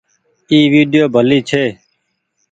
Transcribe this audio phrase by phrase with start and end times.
[0.51, 1.63] اي ويڊيو ڀلي ڇي۔